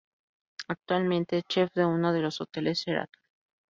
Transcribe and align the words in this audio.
Actualmente, 0.67 1.37
es 1.37 1.43
chef 1.43 1.69
de 1.75 1.85
uno 1.85 2.11
de 2.11 2.21
los 2.21 2.41
hoteles 2.41 2.79
Sheraton. 2.79 3.21